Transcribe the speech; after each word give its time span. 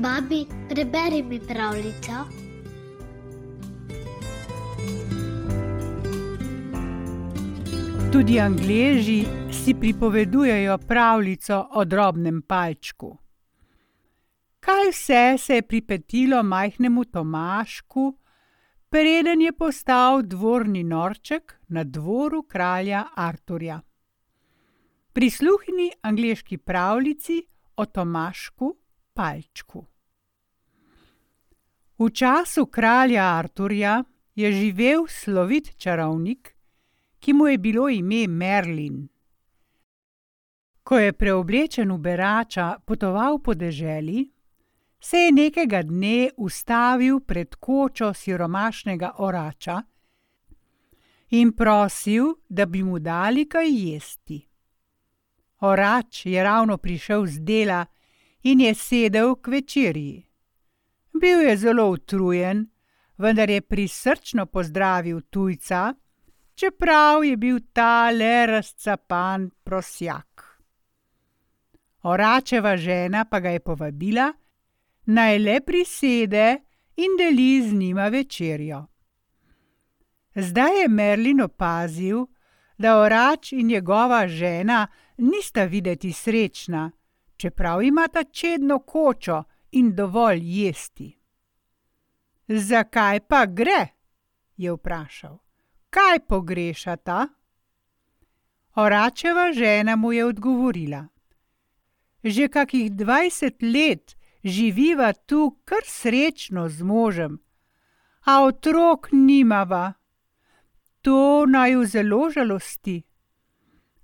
Babi, 0.00 0.46
preberi 0.68 1.22
mi 1.22 1.40
pravljico. 1.40 2.12
Tudi 8.12 8.40
Angleži 8.40 9.24
si 9.52 9.74
pripovedujejo 9.74 10.78
pravljico 10.78 11.68
o 11.72 11.84
drobnem 11.84 12.42
palčku. 12.42 13.18
Kaj 14.60 14.90
vse 14.90 15.38
se 15.38 15.54
je 15.54 15.62
pripetilo 15.62 16.42
majhnemu 16.42 17.04
Tomašku, 17.04 18.18
preden 18.88 19.40
je 19.40 19.52
postal 19.52 20.22
dvorni 20.22 20.84
norček 20.84 21.60
na 21.68 21.84
dvoru 21.84 22.42
kralja 22.42 23.04
Arturja? 23.16 23.80
Prisluhni 25.12 25.90
angleški 26.02 26.58
pravljici 26.58 27.42
o 27.76 27.86
Tomašku 27.86 28.79
palčku. 29.20 29.84
V 31.98 32.10
času 32.10 32.66
kralja 32.66 33.24
Arturja 33.36 34.04
je 34.34 34.52
živel 34.52 35.04
slovit 35.08 35.76
čarovnik, 35.76 36.56
ki 37.20 37.32
mu 37.32 37.46
je 37.46 37.58
bilo 37.58 37.88
ime 37.88 38.24
Merlin. 38.28 39.08
Ko 40.82 40.98
je 40.98 41.12
preoblečen 41.12 41.92
v 41.92 41.98
berača 41.98 42.80
potoval 42.84 43.38
po 43.44 43.54
deželi, 43.54 44.24
se 45.00 45.16
je 45.16 45.32
nekega 45.32 45.82
dne 45.82 46.30
ustavil 46.36 47.20
pred 47.20 47.54
kočo 47.60 48.14
siromašnega 48.14 49.12
orača 49.18 49.82
in 51.30 51.52
prosil, 51.52 52.34
da 52.48 52.66
bi 52.66 52.82
mu 52.82 52.98
dali 52.98 53.44
kaj 53.48 53.68
jesti. 53.68 54.40
Orač 55.60 56.26
je 56.26 56.42
ravno 56.44 56.78
prišel 56.78 57.26
z 57.26 57.44
dela 57.44 57.84
in 58.42 58.60
je 58.60 58.74
sedel 58.74 59.34
k 59.34 59.48
večerji. 59.48 60.26
Bil 61.20 61.40
je 61.40 61.56
zelo 61.56 61.90
utrujen, 61.90 62.66
vendar 63.18 63.50
je 63.50 63.60
prisrčno 63.60 64.46
pozdravil 64.46 65.20
tujca, 65.20 65.94
čeprav 66.54 67.24
je 67.24 67.36
bil 67.36 67.58
ta 67.72 68.10
le 68.10 68.46
razcapan 68.46 69.50
prosjak. 69.64 70.60
Oračeva 72.02 72.76
žena 72.76 73.24
pa 73.24 73.40
ga 73.40 73.50
je 73.50 73.60
povabila, 73.60 74.32
naj 75.06 75.38
le 75.38 75.60
prisede 75.60 76.56
in 76.96 77.16
deli 77.18 77.68
z 77.68 77.74
njima 77.74 78.08
večerjo. 78.08 78.86
Zdaj 80.34 80.80
je 80.80 80.88
Merlin 80.88 81.40
opazil, 81.40 82.26
da 82.78 82.96
orač 83.00 83.52
in 83.52 83.66
njegova 83.66 84.28
žena 84.28 84.86
nista 85.16 85.64
videti 85.64 86.12
srečna, 86.12 86.90
čeprav 87.40 87.82
imata 87.82 88.24
čedno 88.24 88.78
kočo 88.78 89.42
in 89.70 89.94
dovolj 89.96 90.40
jesti. 90.42 91.16
Zakaj 92.48 93.20
pa 93.20 93.46
gre? 93.46 93.86
je 94.56 94.72
vprašal. 94.72 95.38
Kaj 95.90 96.18
pogrešata? 96.28 97.28
Oračeva 98.74 99.52
žena 99.52 99.96
mu 99.96 100.12
je 100.12 100.24
odgovorila: 100.24 101.06
Že 102.24 102.48
kakih 102.48 102.92
dvajset 102.92 103.62
let 103.62 104.16
živiva 104.44 105.12
tu 105.12 105.56
kar 105.64 105.84
srečno 105.86 106.68
z 106.68 106.82
možem, 106.82 107.38
a 108.26 108.44
otrok 108.44 109.08
nimava. 109.12 109.92
To 111.02 111.46
naju 111.46 111.86
zelo 111.86 112.30
žalosti. 112.30 113.02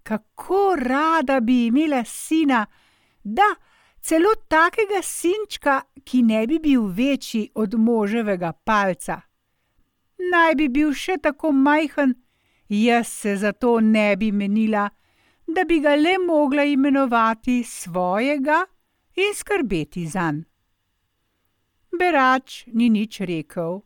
Kako 0.03 0.77
rada 0.79 1.41
bi 1.41 1.67
imela 1.67 2.05
sina, 2.05 2.67
da 3.27 3.55
celo 4.01 4.35
takega 4.49 5.03
sinčka, 5.03 5.81
ki 6.05 6.23
ne 6.23 6.47
bi 6.47 6.59
bil 6.63 6.87
večji 6.87 7.51
od 7.55 7.75
moževega 7.75 8.53
palca. 8.53 9.21
Naj 10.31 10.55
bi 10.55 10.69
bil 10.69 10.93
še 10.95 11.19
tako 11.23 11.51
majhen, 11.53 12.15
jaz 12.69 13.09
se 13.09 13.37
zato 13.37 13.81
ne 13.81 14.15
bi 14.17 14.31
menila, 14.33 14.89
da 15.47 15.65
bi 15.65 15.81
ga 15.83 15.97
le 15.99 16.17
mogla 16.23 16.65
imenovati 16.65 17.63
svojega 17.67 18.63
in 19.17 19.35
skrbeti 19.35 20.07
zanj. 20.07 20.45
Berač 21.99 22.67
ni 22.73 22.91
nič 22.91 23.21
rekel 23.21 23.81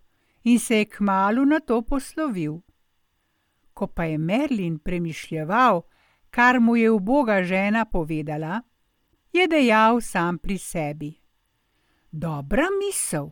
in 0.45 0.59
se 0.59 0.83
je 0.83 0.85
kmalu 0.85 1.45
nato 1.45 1.83
poslovil. 1.83 2.61
Ko 3.73 3.87
pa 3.87 4.05
je 4.05 4.19
Merlin 4.19 4.79
premišljeval, 4.79 5.83
kar 6.31 6.61
mu 6.61 6.77
je 6.77 6.91
uboga 6.91 7.43
žena 7.43 7.85
povedala, 7.85 8.61
je 9.33 9.49
dejal 9.49 10.01
sam 10.01 10.39
pri 10.39 10.59
sebi: 10.59 11.15
Dobra 12.11 12.67
misel, 12.79 13.31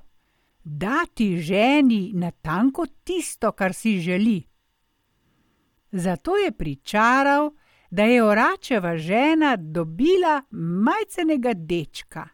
dati 0.64 1.38
ženi 1.38 2.12
natanko 2.14 2.86
tisto, 3.04 3.52
kar 3.52 3.74
si 3.74 3.98
želi. 4.00 4.42
Zato 5.92 6.36
je 6.36 6.52
pričaral, 6.52 7.50
da 7.90 8.02
je 8.02 8.24
oračeva 8.24 8.96
žena 8.96 9.56
dobila 9.56 10.42
majcenega 10.50 11.52
dečka, 11.54 12.28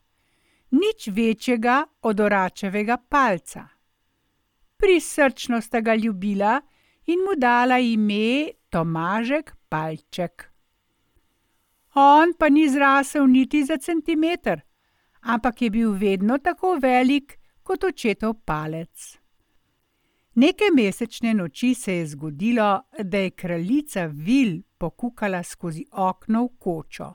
nič 0.71 1.09
večjega 1.09 1.85
od 2.03 2.21
oračevega 2.21 2.97
palca. 3.09 3.69
Prisrčno 4.77 5.61
sta 5.61 5.81
ga 5.81 5.95
ljubila 5.95 6.61
in 7.07 7.19
mu 7.19 7.39
dala 7.39 7.79
ime 7.79 8.51
Tomažek 8.71 9.57
Palček. 9.69 10.54
On 11.95 12.33
pa 12.39 12.49
ni 12.49 12.69
zrasel 12.69 13.27
niti 13.27 13.65
za 13.65 13.77
centimeter, 13.77 14.61
ampak 15.21 15.63
je 15.63 15.71
bil 15.71 15.93
vedno 15.93 16.39
tako 16.39 16.79
velik 16.83 17.39
kot 17.63 17.85
očetov 17.85 18.35
palec. 18.45 19.19
Neke 20.35 20.65
mesečne 20.75 21.35
noči 21.35 21.75
se 21.75 21.95
je 21.95 22.07
zgodilo, 22.07 22.83
da 22.99 23.19
je 23.19 23.31
kraljica 23.31 24.07
Vil 24.07 24.63
pokukala 24.79 25.43
skozi 25.43 25.85
okno 25.93 26.45
v 26.45 26.49
kočo. 26.59 27.13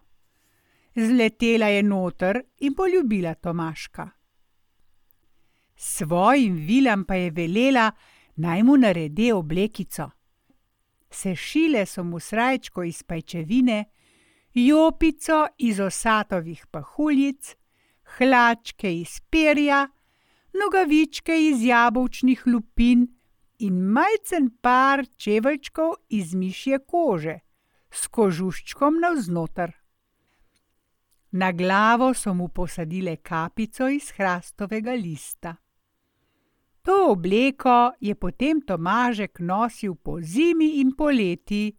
Zletela 0.95 1.67
je 1.67 1.83
noter 1.83 2.41
in 2.59 2.73
poljubila 2.73 3.33
Tomaška. 3.33 4.09
Svojim 5.75 6.55
vilam 6.55 7.03
pa 7.03 7.15
je 7.15 7.31
velela, 7.31 7.91
naj 8.35 8.63
mu 8.63 8.77
naredi 8.77 9.31
oblekico. 9.31 10.09
Sešile 11.11 11.85
so 11.85 12.03
mu 12.03 12.19
srajčko 12.19 12.83
iz 12.83 13.03
pajčevine, 13.03 13.85
jopico 14.67 15.47
iz 15.57 15.79
osatovih 15.79 16.65
pahuljic, 16.71 17.55
hlačke 18.17 18.93
iz 18.95 19.19
perja, 19.29 19.87
nogavičke 20.53 21.35
iz 21.49 21.63
jabolčnih 21.63 22.43
lupin 22.47 23.07
in 23.59 23.81
majcen 23.95 24.49
par 24.61 25.05
čeveljčkov 25.15 25.93
iz 26.09 26.33
mišje 26.33 26.79
kože 26.87 27.39
s 27.91 28.07
kožuščkom 28.07 28.99
navznoter. 29.01 29.73
Na 31.31 31.51
glavo 31.51 32.13
so 32.13 32.33
mu 32.33 32.47
posadile 32.47 33.15
kapico 33.17 33.87
iz 33.87 34.11
hrastovega 34.17 34.93
lista. 34.93 35.55
To 36.81 37.11
obleko 37.11 37.91
je 37.99 38.15
potem 38.15 38.61
Tomažek 38.61 39.39
nosil 39.39 39.95
po 39.95 40.17
zimi 40.21 40.79
in 40.79 40.95
poleti, 40.97 41.75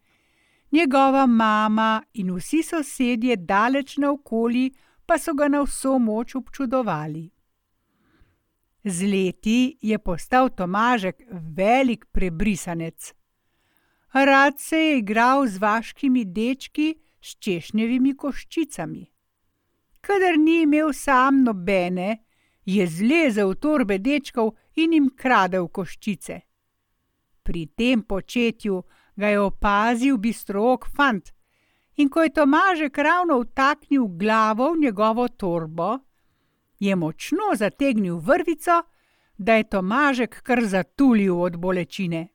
njegova 0.73 1.27
mama 1.27 2.03
in 2.13 2.35
vsi 2.35 2.63
sosedje 2.63 3.37
daleč 3.37 3.97
naokoli 3.97 4.71
pa 5.07 5.19
so 5.19 5.35
ga 5.35 5.49
na 5.49 5.63
vso 5.63 5.99
moč 5.99 6.35
občudovali. 6.35 7.31
Z 8.85 9.03
leti 9.03 9.79
je 9.83 9.99
postal 9.99 10.49
Tomažek 10.49 11.23
velik 11.57 12.07
prebrisanec. 12.13 13.15
Rad 14.13 14.59
se 14.59 14.77
je 14.77 14.99
igral 14.99 15.47
z 15.47 15.59
vaškimi 15.59 16.25
dečki 16.25 16.95
s 17.21 17.37
češnjevimi 17.39 18.17
koščicami. 18.17 19.05
Kadar 20.01 20.39
ni 20.39 20.63
imel 20.63 20.93
sam 20.93 21.43
nobene, 21.43 22.25
je 22.65 22.87
zlezel 22.87 23.51
v 23.51 23.59
torbe 23.61 23.99
dečkov 23.99 24.55
in 24.77 24.93
jim 24.93 25.11
kradel 25.17 25.69
koščice. 25.69 26.41
Pri 27.43 27.67
tem 27.67 28.03
početju 28.03 28.83
ga 29.21 29.29
je 29.29 29.41
opazil 29.41 30.17
bistrook 30.17 30.89
fant, 30.97 31.33
in 31.97 32.09
ko 32.09 32.25
je 32.25 32.33
Tomažek 32.33 32.99
ravno 32.99 33.41
vtaknil 33.45 34.07
glavo 34.17 34.73
v 34.73 34.81
njegovo 34.87 35.29
torbo, 35.29 35.99
je 36.81 36.97
močno 36.97 37.53
zategnil 37.55 38.17
vrvico, 38.17 38.83
da 39.39 39.55
je 39.55 39.69
Tomažek 39.69 40.43
kar 40.43 40.65
zatulil 40.65 41.41
od 41.41 41.57
bolečine. 41.57 42.29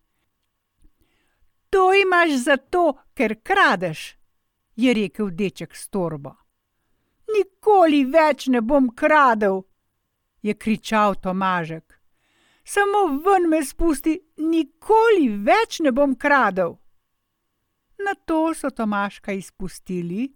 To 1.69 1.93
imaš 1.93 2.37
zato, 2.43 2.93
ker 3.13 3.35
kradeš, 3.43 4.15
je 4.75 4.93
rekel 4.93 5.29
deček 5.29 5.75
s 5.75 5.89
torbo. 5.89 6.35
Nikoli 7.35 8.05
več 8.05 8.47
ne 8.47 8.61
bom 8.61 8.89
kradel, 8.95 9.63
je 10.41 10.53
kričal 10.53 11.15
Tomažek. 11.15 12.01
Samo 12.65 13.21
ven 13.21 13.49
me 13.49 13.61
spusti, 13.65 14.15
nikoli 14.37 15.29
več 15.45 15.79
ne 15.85 15.91
bom 15.93 16.15
kradel. 16.17 16.73
Na 18.01 18.15
to 18.25 18.53
so 18.57 18.71
Tomaška 18.73 19.35
izpustili 19.37 20.31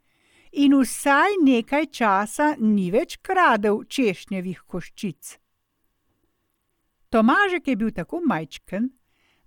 in 0.61 0.75
vsaj 0.77 1.39
nekaj 1.41 1.87
časa 1.99 2.51
ni 2.59 2.91
več 2.93 3.17
kradel 3.25 3.81
češnjevih 3.83 4.61
koščic. 4.67 5.37
Tomažek 7.09 7.67
je 7.67 7.75
bil 7.75 7.89
tako 7.97 8.21
majčken, 8.21 8.91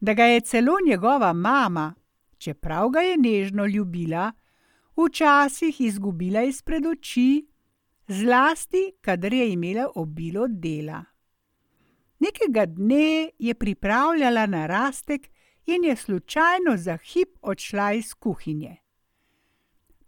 da 0.01 0.15
ga 0.19 0.27
je 0.33 0.41
celo 0.41 0.75
njegova 0.87 1.33
mama, 1.33 1.95
čeprav 2.39 2.91
ga 2.91 3.07
je 3.07 3.17
nežno 3.17 3.67
ljubila, 3.67 4.33
včasih 4.99 5.81
izgubila 5.81 6.43
izpred 6.43 6.87
oči, 6.87 7.47
zlasti, 8.09 8.93
kadar 9.01 9.33
je 9.33 9.53
imela 9.53 9.87
obilo 9.95 10.49
dela. 10.51 11.12
Nekega 12.23 12.67
dne 12.67 13.31
je 13.39 13.55
pripravljala 13.55 14.47
narastek 14.47 15.31
in 15.67 15.85
je 15.85 15.97
slučajno 15.97 16.77
za 16.77 16.97
hip 16.97 17.39
odšla 17.43 17.93
iz 17.93 18.15
kuhinje. 18.15 18.77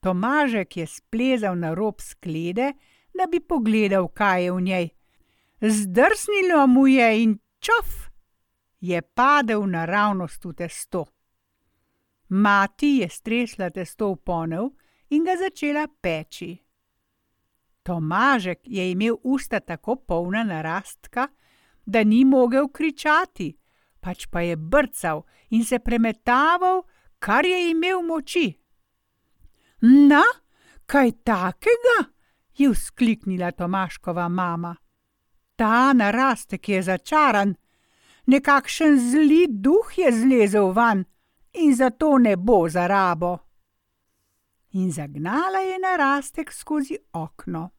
Tomažek 0.00 0.76
je 0.76 0.86
splezal 0.86 1.58
na 1.58 1.74
rob 1.74 2.00
sklede, 2.00 2.72
da 3.14 3.26
bi 3.30 3.40
pogledal, 3.40 4.08
kaj 4.08 4.44
je 4.44 4.52
v 4.52 4.60
njej. 4.60 4.88
Zdrsnilo 5.60 6.66
mu 6.66 6.86
je 6.86 7.22
in 7.22 7.38
čof, 7.58 8.10
je 8.80 9.02
padel 9.02 9.66
naravnost 9.66 10.44
v 10.44 10.52
testo. 10.52 11.06
Mati 12.28 12.98
je 13.00 13.08
stresla 13.08 13.70
testo 13.70 14.12
v 14.12 14.16
ponev 14.16 14.68
in 15.10 15.24
ga 15.24 15.36
začela 15.40 15.88
peči. 16.00 16.58
Tomažek 17.82 18.60
je 18.64 18.90
imel 18.90 19.16
usta 19.22 19.60
tako 19.60 19.96
polna 19.96 20.44
narastka, 20.44 21.28
da 21.86 22.04
ni 22.04 22.24
mogel 22.24 22.68
kričati, 22.68 23.56
pač 24.00 24.26
pa 24.26 24.40
je 24.40 24.56
brcal 24.56 25.24
in 25.50 25.64
se 25.64 25.78
premetaval, 25.78 26.82
kar 27.18 27.46
je 27.46 27.70
imel 27.70 28.02
moči. 28.02 28.48
Na, 29.80 30.22
kaj 30.86 31.12
takega? 31.24 32.14
je 32.54 32.70
vzkliknila 32.70 33.50
Tomaškova 33.50 34.28
mama. 34.28 34.76
Ta 35.56 35.92
narastek 35.92 36.68
je 36.68 36.82
začaran, 36.82 37.54
nekakšen 38.26 38.98
zli 39.10 39.46
duh 39.50 39.98
je 39.98 40.12
zlezel 40.12 40.72
van 40.72 41.04
in 41.52 41.74
zato 41.74 42.18
ne 42.18 42.36
bo 42.36 42.68
za 42.68 42.86
rabo. 42.86 43.38
In 44.70 44.92
zagnala 44.92 45.58
je 45.58 45.78
narastek 45.78 46.52
skozi 46.52 46.98
okno. 47.12 47.70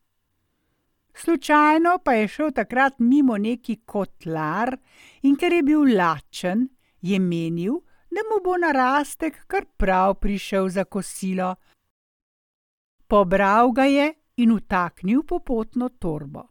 Slučajno 1.16 2.00
pa 2.04 2.14
je 2.14 2.28
šel 2.28 2.52
takrat 2.52 3.00
mimo 3.00 3.38
neki 3.38 3.76
kotlar, 3.86 4.76
in 5.24 5.36
ker 5.36 5.54
je 5.54 5.64
bil 5.64 5.86
lačen, 5.98 6.68
je 7.02 7.20
menil, 7.20 7.80
da 8.12 8.24
mu 8.28 8.42
bo 8.44 8.58
narastek 8.58 9.46
kar 9.48 9.66
prav 9.78 10.16
prišel 10.20 10.70
za 10.70 10.84
kosilo. 10.84 11.56
Pobral 13.08 13.72
ga 13.72 13.86
je 13.86 14.14
in 14.38 14.56
vtaknil 14.56 15.24
popotno 15.24 15.90
torbo. 15.90 16.44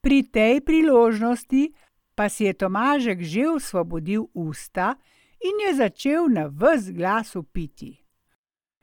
Pri 0.00 0.22
tej 0.22 0.60
priložnosti 0.60 1.70
pa 2.14 2.28
si 2.28 2.44
je 2.44 2.54
Tomažek 2.54 3.22
že 3.22 3.46
osvobodil 3.48 4.26
usta 4.34 4.96
in 5.42 5.66
je 5.66 5.74
začel 5.74 6.28
na 6.28 6.46
vz 6.46 6.90
glas 6.90 7.36
upiti. 7.36 7.94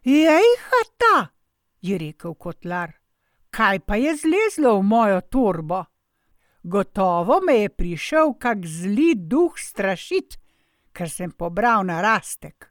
Jej, 0.03 0.47
hata, 0.67 1.31
je 1.81 1.97
rekel 1.97 2.35
kotlar, 2.35 3.02
kaj 3.53 3.79
pa 3.85 3.95
je 3.95 4.15
zlezlo 4.17 4.77
v 4.79 4.83
mojo 4.83 5.21
torbo? 5.21 5.83
Gotovo 6.63 7.39
me 7.45 7.53
je 7.53 7.69
prišel 7.69 8.33
kak 8.39 8.65
zli 8.65 9.13
duh 9.15 9.53
strašit, 9.57 10.39
ker 10.93 11.09
sem 11.09 11.31
pobral 11.31 11.85
narastek. 11.85 12.69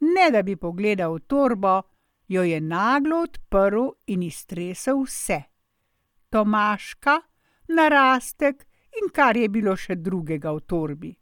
Ne 0.00 0.30
da 0.30 0.42
bi 0.42 0.56
pogledal 0.56 1.16
v 1.16 1.24
torbo, 1.26 1.82
jo 2.28 2.42
je 2.42 2.60
naglo 2.60 3.22
odprl 3.26 3.88
in 4.06 4.22
iztresel 4.22 5.02
vse. 5.02 5.40
Tomaška, 6.30 7.16
narastek 7.68 8.66
in 9.02 9.10
kar 9.12 9.36
je 9.36 9.48
bilo 9.48 9.74
še 9.76 9.96
drugega 9.96 10.52
v 10.52 10.60
torbi. 10.60 11.12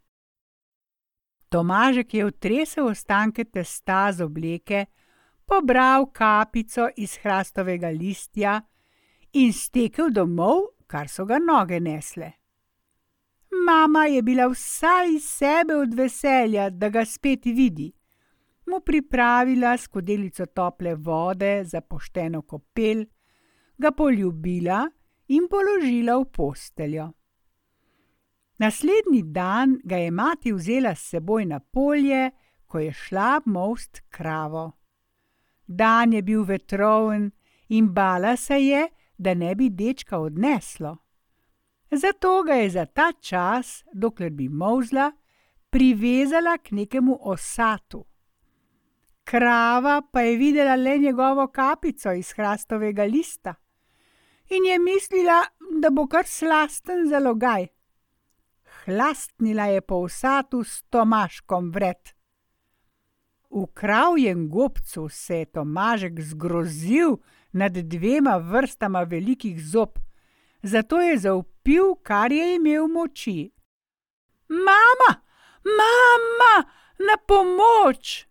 Tomažek 1.49 2.13
je 2.13 2.25
otresel 2.25 2.91
ostanke 2.91 3.45
testa 3.45 4.11
z 4.13 4.21
obleke, 4.21 4.85
pobral 5.49 6.11
kapico 6.11 6.89
iz 6.95 7.17
hrastovega 7.17 7.89
listja 7.89 8.59
in 9.33 9.53
stekel 9.53 10.11
domov, 10.13 10.75
kar 10.87 11.09
so 11.09 11.25
ga 11.25 11.39
noge 11.41 11.79
nesle. 11.79 12.31
Mama 13.65 14.05
je 14.05 14.21
bila 14.21 14.45
vsa 14.47 15.03
iz 15.09 15.25
sebe 15.25 15.75
od 15.75 15.93
veselja, 15.93 16.69
da 16.69 16.89
ga 16.89 17.05
spet 17.05 17.45
vidi. 17.45 17.91
Mu 18.69 18.79
pripravila 18.85 19.77
skodelico 19.77 20.45
tople 20.45 20.95
vode 20.95 21.63
za 21.65 21.81
pošteno 21.81 22.41
kopel, 22.41 23.05
ga 23.77 23.91
poljubila 23.91 24.83
in 25.27 25.47
položila 25.49 26.19
v 26.19 26.25
posteljo. 26.25 27.11
Naslednji 28.57 29.23
dan 29.23 29.79
ga 29.83 29.97
je 29.97 30.11
mati 30.11 30.53
vzela 30.53 30.95
s 30.95 31.09
seboj 31.09 31.45
na 31.45 31.59
polje, 31.59 32.31
ko 32.65 32.79
je 32.79 32.93
šla 32.93 33.41
most 33.45 34.01
kravo. 34.09 34.78
Dan 35.71 36.13
je 36.13 36.21
bil 36.21 36.43
vetroven 36.43 37.29
in 37.69 37.93
bala 37.93 38.35
se 38.35 38.57
je, 38.57 38.87
da 39.17 39.33
ne 39.33 39.55
bi 39.55 39.69
dečka 39.69 40.17
odneslo. 40.17 40.97
Zato 41.91 42.43
ga 42.43 42.53
je 42.53 42.69
za 42.69 42.85
ta 42.85 43.11
čas, 43.21 43.83
dokler 43.93 44.29
bi 44.29 44.49
mozla, 44.49 45.11
privezala 45.69 46.57
k 46.57 46.71
nekemu 46.71 47.17
osatu. 47.21 48.05
Krava 49.23 50.01
pa 50.11 50.21
je 50.21 50.37
videla 50.37 50.75
le 50.75 50.97
njegovo 50.97 51.47
kapico 51.47 52.11
iz 52.11 52.31
hrastovega 52.33 53.03
lista 53.03 53.53
in 54.49 54.65
je 54.65 54.79
mislila, 54.79 55.43
da 55.81 55.89
bo 55.89 56.07
kar 56.07 56.25
slasten 56.25 57.05
zalogaj. 57.09 57.67
Hlastnila 58.85 59.65
je 59.65 59.81
po 59.81 60.01
vsatu 60.05 60.63
s 60.63 60.81
Tomaškom 60.89 61.71
vred. 61.71 62.18
V 63.49 63.65
kravjem 63.73 64.49
gobcu 64.49 65.09
se 65.09 65.35
je 65.35 65.45
Tomažek 65.45 66.21
zgrozil 66.21 67.17
nad 67.51 67.73
dvema 67.73 68.37
vrstama 68.37 69.03
velikih 69.03 69.65
zob, 69.65 69.89
zato 70.63 71.01
je 71.01 71.17
zaupil, 71.17 71.95
kar 72.03 72.31
je 72.31 72.55
imel 72.55 72.87
moči. 72.87 73.51
Mama, 74.49 75.21
mama, 75.65 76.69
na 76.99 77.17
pomoč! 77.27 78.27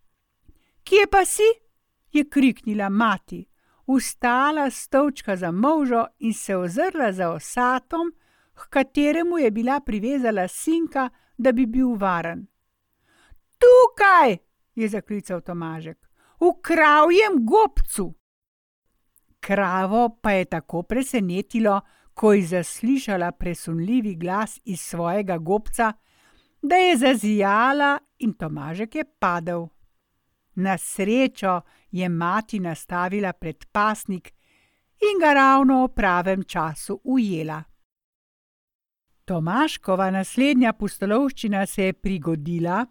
Kje 0.83 1.07
pa 1.11 1.25
si? 1.25 1.49
je 2.11 2.29
kriknila 2.29 2.89
mati 2.89 3.49
vstala 3.95 4.69
stolčka 4.69 5.35
za 5.35 5.51
možo 5.51 6.05
in 6.19 6.33
se 6.33 6.55
ozrla 6.55 7.11
za 7.11 7.29
osatom, 7.29 8.13
k 8.53 8.69
kateremu 8.69 9.37
je 9.37 9.51
bila 9.51 9.79
privezala 9.79 10.47
sinka, 10.47 11.09
da 11.37 11.51
bi 11.51 11.65
bil 11.65 11.95
varen. 11.95 12.47
Tukaj, 13.57 14.37
je 14.75 14.89
zaklical 14.89 15.41
Tomažek, 15.41 15.97
v 16.39 16.51
kravjem 16.61 17.45
gobcu. 17.45 18.13
Kravo 19.39 20.19
pa 20.21 20.31
je 20.31 20.45
tako 20.45 20.83
presenetilo, 20.83 21.81
ko 22.13 22.33
je 22.33 22.43
zaslišala 22.45 23.31
presunljivi 23.31 24.15
glas 24.15 24.59
iz 24.65 24.81
svojega 24.81 25.37
gobca, 25.37 25.93
da 26.61 26.75
je 26.75 26.97
zazijala 26.97 27.99
in 28.19 28.33
Tomažek 28.33 28.95
je 28.95 29.03
padel. 29.19 29.67
Na 30.55 30.77
srečo 30.77 31.61
je 31.91 32.09
mati 32.09 32.59
nastavila 32.59 33.33
predpasnik 33.33 34.33
in 34.99 35.19
ga 35.21 35.33
ravno 35.33 35.85
v 35.85 35.93
pravem 35.95 36.43
času 36.43 36.99
ujela. 37.03 37.63
Tomaškova 39.25 40.11
naslednja 40.11 40.73
pustolovščina 40.73 41.65
se 41.65 41.83
je 41.83 41.93
prigodila, 41.93 42.85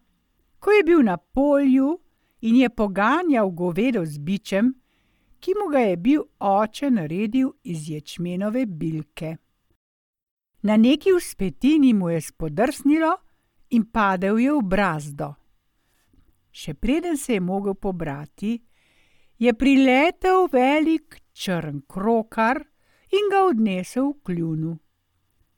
ko 0.69 0.73
je 0.73 0.85
bil 0.85 1.03
na 1.03 1.17
polju 1.17 1.99
in 2.41 2.57
je 2.57 2.69
poganjal 2.69 3.51
govedo 3.51 4.05
z 4.05 4.19
bičem, 4.19 4.67
ki 5.41 5.55
mu 5.57 5.71
ga 5.73 5.81
je 5.81 5.97
bil 5.97 6.25
oče 6.39 6.91
naredil 6.91 7.55
iz 7.65 7.89
ječmenove 7.89 8.67
bilke. 8.67 9.37
Na 10.63 10.77
neki 10.77 11.15
vzpetini 11.17 11.95
mu 11.95 12.11
je 12.11 12.21
spodrsnilo 12.21 13.15
in 13.71 13.87
padel 13.89 14.39
je 14.39 14.53
v 14.53 14.63
brazdo. 14.63 15.31
Še 16.53 16.75
preden 16.75 17.17
se 17.17 17.39
je 17.39 17.41
mogel 17.41 17.75
pobrati, 17.75 18.59
je 19.39 19.55
priletel 19.55 20.51
velik 20.53 21.17
črn 21.33 21.81
krokar 21.89 22.61
in 23.09 23.33
ga 23.33 23.47
odnesel 23.49 24.13
v 24.13 24.21
kljunu. 24.23 24.75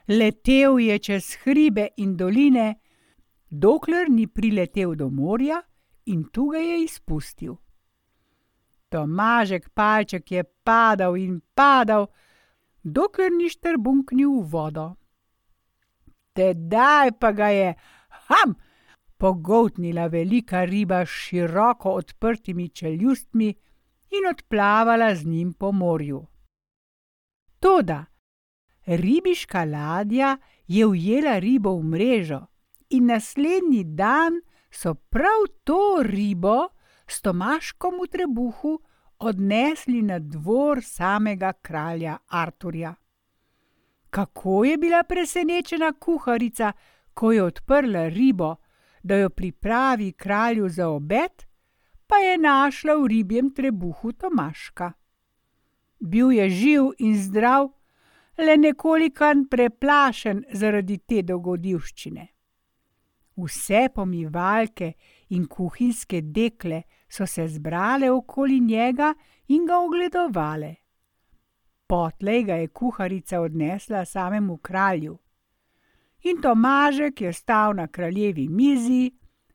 Letel 0.07 0.79
je 0.79 0.99
čez 0.99 1.35
hribe 1.43 1.89
in 1.97 2.15
doline, 2.17 2.77
dokler 3.51 4.09
ni 4.09 4.27
priletel 4.27 4.95
do 4.95 5.11
morja 5.11 5.63
in 6.07 6.25
tu 6.33 6.47
ga 6.51 6.59
je 6.59 6.85
izpustil. 6.85 7.57
Tomažek 8.89 9.71
palček 9.75 10.31
je 10.33 10.45
padal 10.65 11.17
in 11.17 11.41
padal, 11.55 12.07
dokler 12.83 13.31
ni 13.31 13.51
štrbunknil 13.51 14.41
v 14.41 14.49
vodo. 14.51 14.89
Tedaj 16.35 17.19
pa 17.19 17.33
ga 17.33 17.49
je, 17.49 17.75
ham! 18.31 18.57
pogoltnila 19.21 20.07
velika 20.07 20.65
riba 20.65 21.05
s 21.05 21.09
široko 21.09 21.91
odprtimi 21.91 22.69
čeljustmi 22.69 23.49
in 24.17 24.29
odplavala 24.31 25.15
z 25.15 25.27
njim 25.27 25.53
po 25.53 25.73
morju. 25.73 26.27
Toda 27.59 28.05
ribiška 28.87 29.65
ladja 29.65 30.39
je 30.67 30.87
ujela 30.87 31.39
ribo 31.39 31.77
v 31.77 31.85
mrežo 31.85 32.47
in 32.91 33.07
naslednji 33.07 33.85
dan 33.85 34.41
so 34.71 34.95
prav 34.95 35.47
to 35.65 36.03
ribo 36.03 36.69
s 37.07 37.21
Tomaškom 37.23 37.95
v 38.03 38.07
trebuhu 38.09 38.79
odnesli 39.19 40.03
na 40.03 40.19
dvor 40.19 40.83
samega 40.83 41.53
kralja 41.53 42.19
Arturja. 42.29 42.95
Kako 44.11 44.65
je 44.65 44.79
bila 44.79 45.03
presenečena 45.03 45.93
kuharica, 45.93 46.73
ko 47.15 47.33
je 47.33 47.43
odprla 47.43 48.09
ribo, 48.09 48.57
da 49.03 49.17
jo 49.17 49.31
pripravi 49.31 50.13
kralju 50.13 50.69
za 50.69 50.89
obed, 50.89 51.45
pa 52.07 52.17
je 52.17 52.39
našla 52.39 52.95
v 52.95 53.07
ribjem 53.07 53.55
trebuhu 53.55 54.13
Tomaška. 54.13 54.93
Bil 56.01 56.33
je 56.33 56.51
živ 56.51 56.83
in 56.99 57.23
zdrav, 57.23 57.69
le 58.39 58.57
nekoliko 58.57 59.25
preplašen 59.51 60.45
zaradi 60.53 60.99
te 60.99 61.23
dogodivščine. 61.23 62.27
Vse 63.45 63.89
pomivalke 63.95 64.93
in 65.29 65.47
kuhinjske 65.47 66.21
dekle 66.21 66.83
so 67.09 67.27
se 67.27 67.49
zbrale 67.49 68.11
okoli 68.11 68.61
njega 68.61 69.15
in 69.49 69.67
ga 69.67 69.79
ogledovale. 69.79 70.75
Potlej 71.87 72.45
ga 72.45 72.55
je 72.55 72.69
kuharica 72.69 73.41
odnesla 73.41 74.05
samemu 74.05 74.57
kralju. 74.57 75.19
In 76.23 76.41
Tomažek 76.43 77.21
je 77.21 77.33
stal 77.33 77.75
na 77.75 77.87
kraljevi 77.87 78.49
mizi, 78.49 79.11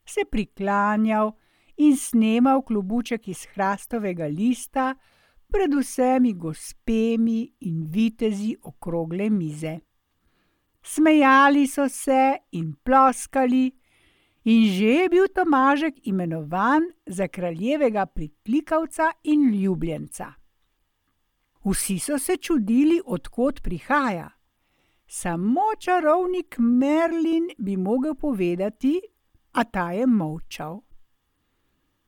se 0.06 0.25
priklanjal 0.32 1.32
in 1.77 1.98
snemal 1.98 2.62
klubuček 2.62 3.27
iz 3.27 3.46
hrastovega 3.54 4.25
lista 4.25 4.96
pred 5.48 5.74
vsemi 5.74 6.34
gospemi 6.34 7.54
in 7.60 7.86
vitezi 7.88 8.56
okrogle 8.63 9.30
mize. 9.30 9.80
Smejali 10.86 11.68
so 11.68 11.89
se 11.89 12.38
in 12.51 12.75
ploskali, 12.84 13.72
in 14.44 14.65
že 14.70 14.86
je 14.86 15.10
bil 15.10 15.27
Tomažek 15.27 15.96
imenovan 16.08 16.84
za 17.06 17.27
kraljevega 17.27 18.06
priklikavca 18.06 19.12
in 19.24 19.50
ljubljenca. 19.50 20.34
Vsi 21.65 22.00
so 22.00 22.20
se 22.20 22.38
čudili, 22.38 23.01
odkot 23.06 23.62
prihaja. 23.63 24.30
Samo 25.08 25.62
čarovnik 25.80 26.56
Merlin 26.60 27.50
bi 27.58 27.77
mogel 27.77 28.15
povedati, 28.15 29.01
a 29.51 29.63
ta 29.63 29.92
je 29.92 30.06
molčal. 30.08 30.82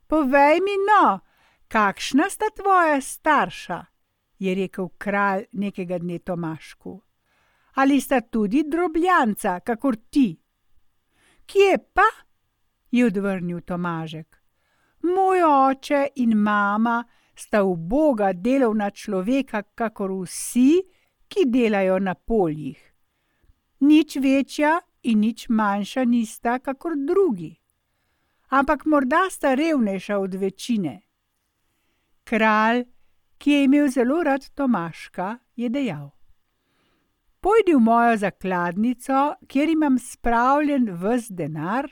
Povej 0.07 0.59
mi, 0.61 0.77
no, 0.85 1.19
kakšna 1.67 2.29
sta 2.29 2.45
tvoja 2.55 3.01
starša? 3.01 3.85
je 4.39 4.55
rekel 4.55 4.89
kralj 4.97 5.45
nekega 5.51 5.97
dne 5.97 6.19
Tomašku. 6.19 7.01
Ali 7.77 8.01
sta 8.01 8.21
tudi 8.21 8.63
drobljanca, 8.63 9.59
kakor 9.59 9.95
ti? 10.09 10.31
Kje 11.45 11.77
pa? 11.93 12.07
je 12.91 13.05
odvrnil 13.05 13.61
Tomažek. 13.61 14.37
Moj 15.03 15.43
oče 15.43 16.07
in 16.15 16.37
mama 16.37 17.03
sta 17.35 17.63
uboga 17.63 18.31
delovna 18.33 18.89
človeka, 18.89 19.61
kakor 19.75 20.11
vsi, 20.23 20.81
ki 21.27 21.45
delajo 21.45 21.99
na 21.99 22.15
poljih. 22.15 22.81
Nič 23.79 24.15
večja 24.15 24.79
in 25.03 25.19
nič 25.19 25.45
manjša 25.49 26.05
nista, 26.05 26.59
kakor 26.59 26.97
drugi. 26.97 27.53
Ampak 28.49 28.85
morda 28.85 29.27
sta 29.29 29.53
revnejša 29.53 30.17
od 30.17 30.33
večine. 30.33 31.01
Kralj, 32.23 32.85
ki 33.37 33.51
je 33.51 33.63
imel 33.63 33.87
zelo 33.87 34.23
rad 34.23 34.49
Tomaška, 34.55 35.37
je 35.55 35.69
dejal: 35.69 36.16
Pojdi 37.39 37.75
v 37.75 37.79
mojo 37.79 38.17
zakladnico, 38.17 39.35
kjer 39.47 39.69
imam 39.69 39.99
spravljen 39.99 40.89
vse 40.91 41.33
denar, 41.33 41.89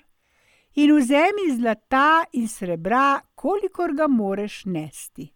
in 0.76 0.96
vzemi 0.98 1.52
zlata 1.58 2.24
in 2.34 2.48
srebra, 2.48 3.22
kolikor 3.36 3.94
ga 3.94 4.08
moreš 4.08 4.66
nesti. 4.66 5.32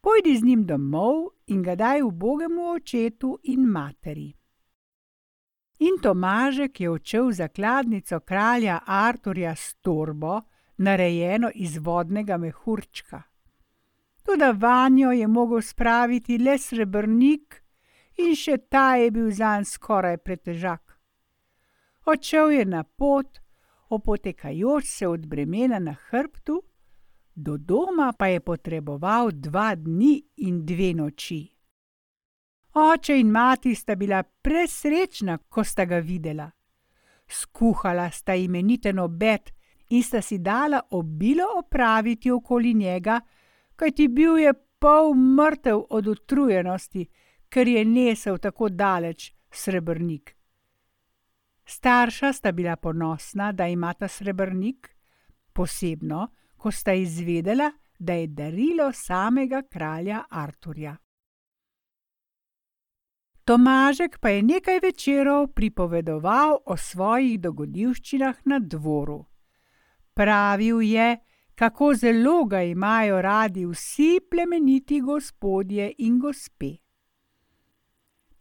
Pojdi 0.00 0.36
z 0.36 0.44
njim 0.44 0.66
domov 0.66 1.28
in 1.46 1.62
ga 1.62 1.74
daj 1.74 2.02
ubogemu 2.02 2.70
očetu 2.70 3.38
in 3.42 3.66
materi. 3.66 4.32
In 5.78 5.98
Tomažek 6.02 6.80
je 6.80 6.90
odšel 6.90 7.28
v 7.28 7.32
zakladnico 7.32 8.20
kralja 8.20 8.80
Arturja 8.86 9.54
s 9.56 9.74
torbo, 9.82 10.40
narejeno 10.76 11.50
iz 11.54 11.78
vodnega 11.78 12.36
mehurčka. 12.36 13.22
Toda 14.22 14.50
vanjo 14.50 15.10
je 15.12 15.26
mogel 15.26 15.62
spraviti 15.62 16.38
le 16.38 16.58
srebrnik, 16.58 17.61
in 18.18 18.34
še 18.36 18.58
ta 18.68 18.96
je 18.96 19.10
bil 19.10 19.30
zanj 19.30 19.64
skoraj 19.64 20.18
pretežak. 20.18 20.98
Odšel 22.06 22.50
je 22.50 22.64
na 22.64 22.82
pot, 22.84 23.38
opotekajoč 23.88 24.84
se 24.84 25.08
od 25.08 25.26
bremena 25.26 25.78
na 25.78 25.94
hrbtu, 26.10 26.62
do 27.34 27.56
doma 27.56 28.12
pa 28.18 28.26
je 28.26 28.40
potreboval 28.40 29.30
dva 29.32 29.74
dni 29.74 30.20
in 30.36 30.64
dve 30.66 30.92
noči. 30.94 31.42
Oče 32.74 33.18
in 33.20 33.30
mati 33.30 33.74
sta 33.74 33.96
bila 33.96 34.22
presrečna, 34.22 35.38
ko 35.48 35.64
sta 35.64 35.84
ga 35.84 35.98
videla. 35.98 36.50
Skuhala 37.28 38.10
sta 38.10 38.34
imeniten 38.34 38.98
obed 38.98 39.52
in 39.90 40.02
sta 40.02 40.22
si 40.22 40.38
dala 40.38 40.80
obilo 40.90 41.44
opraviti 41.58 42.30
okoli 42.30 42.74
njega, 42.74 43.20
kajti 43.76 44.08
bil 44.08 44.38
je 44.38 44.52
pol 44.78 45.14
mrtev 45.14 45.84
od 45.90 46.06
utrujenosti, 46.06 47.06
ker 47.52 47.68
je 47.68 47.84
nesel 47.84 48.38
tako 48.38 48.68
daleč 48.68 49.32
srebrnik. 49.52 50.36
Starša 51.64 52.32
sta 52.32 52.52
bila 52.52 52.76
ponosna, 52.76 53.52
da 53.52 53.68
imata 53.68 54.08
srebrnik, 54.08 54.88
posebno, 55.52 56.28
ko 56.56 56.70
sta 56.70 56.92
izvedela, 56.92 57.70
da 57.98 58.12
je 58.12 58.26
darilo 58.26 58.92
samega 58.92 59.62
kralja 59.70 60.24
Arturja. 60.30 60.96
Tomažek 63.44 64.18
pa 64.20 64.28
je 64.28 64.42
nekaj 64.42 64.78
večerov 64.82 65.46
pripovedoval 65.54 66.56
o 66.66 66.76
svojih 66.76 67.40
dogodivščinah 67.40 68.36
na 68.44 68.58
dvoru. 68.58 69.24
Pravil 70.14 70.82
je, 70.82 71.16
kako 71.54 71.94
zelo 71.94 72.44
ga 72.44 72.62
imajo 72.62 73.22
radi 73.22 73.66
vsi 73.66 74.20
plemeniti 74.30 75.00
gospodje 75.00 75.92
in 75.98 76.18
gospe. 76.18 76.81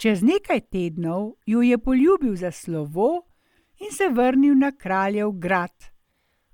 Čez 0.02 0.24
nekaj 0.26 0.60
tednov 0.74 1.34
jo 1.46 1.62
je 1.62 1.78
poljubil 1.78 2.36
za 2.36 2.52
slovo 2.52 3.22
in 3.80 3.92
se 3.92 4.08
vrnil 4.10 4.56
na 4.58 4.72
kraljev 4.72 5.32
grad, 5.32 5.84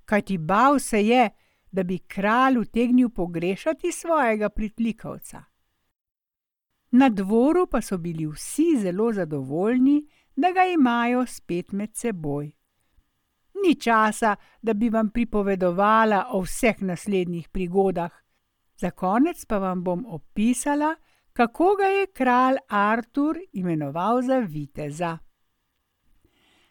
kajti 0.04 0.38
bal 0.38 0.78
se 0.78 1.00
je, 1.06 1.30
da 1.72 1.82
bi 1.82 1.98
kralj 1.98 2.58
utegnil 2.58 3.08
pogrešati 3.08 3.92
svojega 3.92 4.48
pritlikovca. 4.48 5.42
Na 6.90 7.08
dvoru 7.08 7.66
pa 7.66 7.80
so 7.80 7.98
bili 7.98 8.26
vsi 8.26 8.76
zelo 8.82 9.12
zadovoljni, 9.12 10.06
da 10.36 10.52
ga 10.52 10.64
imajo 10.64 11.26
spet 11.26 11.72
med 11.72 11.96
seboj. 11.96 12.52
Ni 13.64 13.74
časa, 13.80 14.36
da 14.62 14.74
bi 14.74 14.88
vam 14.88 15.10
pripovedovala 15.10 16.26
o 16.32 16.40
vseh 16.40 16.82
naslednjih 16.82 17.48
prigodah, 17.48 18.12
za 18.76 18.90
konec 18.90 19.44
pa 19.44 19.58
vam 19.58 19.84
bom 19.84 20.06
opisala, 20.06 20.96
kako 21.38 21.76
ga 21.78 21.84
je 21.84 22.06
kralj 22.06 22.56
Artur 22.68 23.38
imenoval 23.52 24.22
za 24.22 24.38
viteza. 24.38 25.18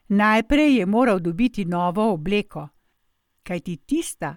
Najprej 0.08 0.76
je 0.78 0.86
moral 0.86 1.20
dobiti 1.20 1.66
novo 1.66 2.12
obleko, 2.14 2.68
kajti 3.44 3.78
tista, 3.78 4.36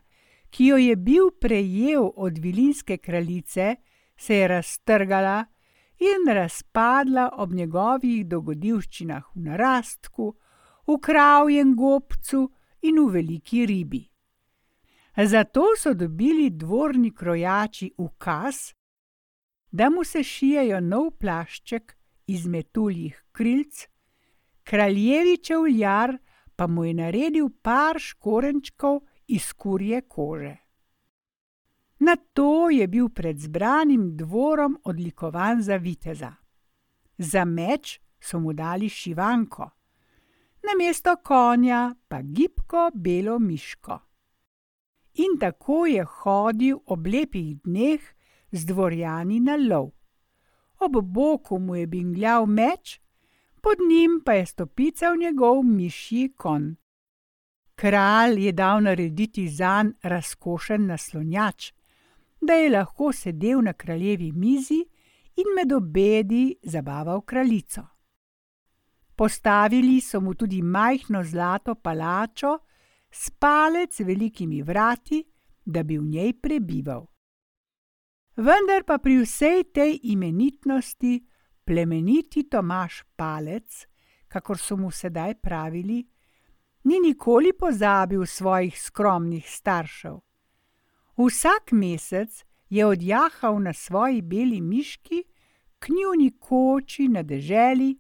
ki 0.50 0.66
jo 0.66 0.76
je 0.76 0.96
bil 0.96 1.30
prejel 1.40 2.10
od 2.16 2.38
vilinske 2.38 2.98
kraljice, 2.98 3.76
se 4.16 4.36
je 4.36 4.48
raztrgala 4.48 5.44
in 5.98 6.34
razpadla 6.34 7.30
ob 7.32 7.52
njegovih 7.52 8.26
dogodivščinah 8.26 9.34
v 9.34 9.46
narastku, 9.50 10.34
v 10.86 11.00
kravjem 11.02 11.74
gobcu 11.76 12.50
in 12.82 13.02
v 13.02 13.12
veliki 13.12 13.66
ribi. 13.66 14.06
Zato 15.16 15.72
so 15.78 15.94
dobili 15.94 16.50
dvorni 16.50 17.14
krojači 17.14 17.90
ukaz, 17.98 18.70
da 19.70 19.90
mu 19.90 20.04
se 20.04 20.22
šijejo 20.22 20.80
nov 20.80 21.10
plašček 21.10 21.96
iz 22.26 22.46
metuljih 22.46 23.24
krilc, 23.32 23.86
kraljevi 24.62 25.36
čevljar 25.36 26.18
pa 26.56 26.66
mu 26.66 26.84
je 26.84 26.94
naredil 26.94 27.48
par 27.62 27.98
škorenčkov 27.98 29.00
iz 29.26 29.52
kurje 29.52 30.00
kože. 30.00 30.56
Na 31.98 32.16
to 32.16 32.70
je 32.70 32.88
bil 32.88 33.08
pred 33.08 33.38
zbranim 33.38 34.16
dvorom 34.16 34.78
odlikovan 34.84 35.62
za 35.62 35.76
viteza. 35.76 36.34
Za 37.18 37.44
meč 37.44 38.00
so 38.20 38.40
mu 38.40 38.52
dali 38.52 38.88
šivanko, 38.88 39.70
na 40.62 40.76
mesto 40.78 41.16
konja 41.16 41.94
pa 42.08 42.22
gibko 42.22 42.90
belo 42.94 43.38
miško. 43.38 43.98
in 45.14 45.38
tako 45.40 45.86
je 45.86 46.04
hodil 46.04 46.78
ob 46.86 47.06
lepih 47.06 47.56
dneh 47.64 48.00
z 48.52 48.64
dvorjani 48.66 49.40
na 49.40 49.56
lov. 49.56 49.90
Ob 50.80 50.96
boku 51.04 51.58
mu 51.58 51.76
je 51.76 51.86
bingljal 51.86 52.46
meč, 52.46 53.00
pod 53.62 53.76
njim 53.88 54.22
pa 54.24 54.32
je 54.32 54.46
stopical 54.46 55.16
njegov 55.16 55.62
mišji 55.62 56.32
kon. 56.36 56.76
Kralj 57.74 58.44
je 58.46 58.52
dal 58.52 58.82
narediti 58.82 59.48
zanj 59.48 59.90
razkošen 60.02 60.86
naslonjač, 60.86 61.72
da 62.40 62.52
je 62.52 62.70
lahko 62.70 63.12
sedel 63.12 63.62
na 63.62 63.72
kraljevi 63.72 64.32
mizi 64.32 64.84
in 65.36 65.54
med 65.56 65.72
obedi 65.72 66.56
zabaval 66.62 67.20
kraljico. 67.20 67.82
Postavili 69.16 70.00
so 70.00 70.20
mu 70.20 70.34
tudi 70.34 70.62
majhno 70.62 71.22
zlato 71.24 71.74
palačo 71.74 72.58
s 73.10 73.30
palec 73.30 74.00
velikimi 74.00 74.62
vrati, 74.62 75.24
da 75.64 75.82
bi 75.82 75.98
v 75.98 76.04
njej 76.04 76.32
prebival. 76.40 77.06
Vendar 78.36 78.84
pa 78.86 78.98
pri 78.98 79.18
vsej 79.26 79.74
tej 79.74 79.98
imenitnosti 80.14 81.26
plemeniti 81.64 82.46
Tomaš 82.46 83.02
Palec, 83.16 83.86
kakor 84.28 84.58
so 84.58 84.76
mu 84.76 84.90
sedaj 84.90 85.34
pravili, 85.42 86.06
ni 86.84 87.00
nikoli 87.00 87.52
pozabil 87.52 88.26
svojih 88.26 88.80
skromnih 88.80 89.44
staršev. 89.50 90.20
Vsak 91.18 91.72
mesec 91.72 92.44
je 92.70 92.86
odjahal 92.86 93.58
na 93.62 93.72
svoji 93.72 94.22
beli 94.22 94.60
miški 94.60 95.24
k 95.78 95.88
njuni 95.88 96.30
koči 96.38 97.08
na 97.08 97.22
deželi 97.22 97.98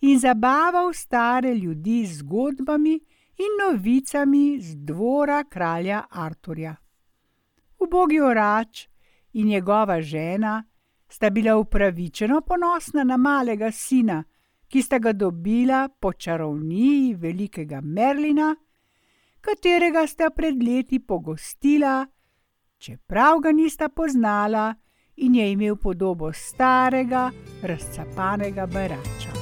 in 0.00 0.18
zabaval 0.18 0.92
stare 0.92 1.54
ljudi 1.54 2.06
z 2.06 2.18
zgodbami 2.18 2.94
in 3.38 3.52
novicami 3.60 4.60
z 4.60 4.74
dvora 4.76 5.44
kralja 5.44 6.02
Arturja. 6.10 6.76
Ubogi 7.78 8.20
orač 8.20 8.88
in 9.32 9.46
njegova 9.46 10.00
žena 10.00 10.64
sta 11.08 11.30
bila 11.30 11.56
upravičeno 11.56 12.40
ponosna 12.40 13.04
na 13.04 13.16
malega 13.16 13.70
sina, 13.70 14.24
ki 14.68 14.82
sta 14.82 14.98
ga 14.98 15.12
dobila 15.12 15.88
po 16.00 16.12
čarovniji 16.12 17.14
velikega 17.14 17.80
Merlina, 17.80 18.56
katerega 19.40 20.06
sta 20.06 20.30
pred 20.30 20.62
leti 20.62 20.98
pogostila, 20.98 22.06
čeprav 22.78 23.40
ga 23.40 23.52
nista 23.52 23.88
poznala 23.88 24.74
in 25.16 25.34
je 25.34 25.52
imel 25.52 25.76
podobo 25.76 26.32
starega, 26.32 27.30
razcapanega 27.62 28.66
barača. 28.66 29.37